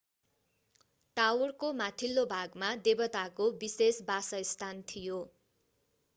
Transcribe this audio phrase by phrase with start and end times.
[1.17, 5.23] टावरको माथिल्लो भागमा देवताको विशेष बासस्थान थियो